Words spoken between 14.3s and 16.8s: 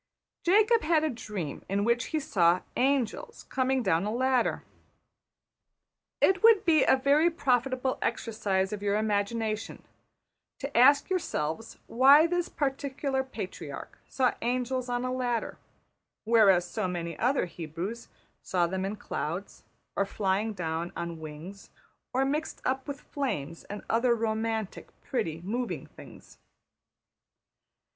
angels on a ladder, whereas